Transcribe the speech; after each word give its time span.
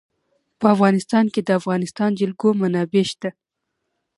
په 0.59 0.65
افغانستان 0.75 1.25
کې 1.33 1.41
د 1.43 1.45
د 1.47 1.57
افغانستان 1.59 2.11
جلکو 2.19 2.47
منابع 2.61 3.03
شته. 3.11 3.29